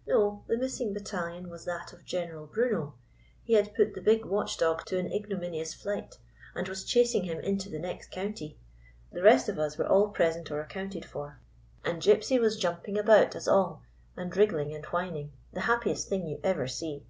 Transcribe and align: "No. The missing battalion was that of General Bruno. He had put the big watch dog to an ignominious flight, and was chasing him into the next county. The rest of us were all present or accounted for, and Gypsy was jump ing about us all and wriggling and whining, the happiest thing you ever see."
"No. 0.08 0.42
The 0.48 0.58
missing 0.58 0.92
battalion 0.92 1.48
was 1.48 1.64
that 1.64 1.92
of 1.92 2.04
General 2.04 2.48
Bruno. 2.48 2.94
He 3.44 3.52
had 3.52 3.72
put 3.76 3.94
the 3.94 4.00
big 4.00 4.24
watch 4.24 4.58
dog 4.58 4.84
to 4.86 4.98
an 4.98 5.12
ignominious 5.12 5.74
flight, 5.74 6.18
and 6.56 6.66
was 6.66 6.82
chasing 6.82 7.22
him 7.22 7.38
into 7.38 7.68
the 7.70 7.78
next 7.78 8.10
county. 8.10 8.58
The 9.12 9.22
rest 9.22 9.48
of 9.48 9.60
us 9.60 9.78
were 9.78 9.86
all 9.86 10.08
present 10.08 10.50
or 10.50 10.60
accounted 10.60 11.04
for, 11.04 11.38
and 11.84 12.02
Gypsy 12.02 12.40
was 12.40 12.56
jump 12.58 12.88
ing 12.88 12.98
about 12.98 13.36
us 13.36 13.46
all 13.46 13.82
and 14.16 14.36
wriggling 14.36 14.74
and 14.74 14.84
whining, 14.86 15.30
the 15.52 15.60
happiest 15.70 16.08
thing 16.08 16.26
you 16.26 16.40
ever 16.42 16.66
see." 16.66 17.06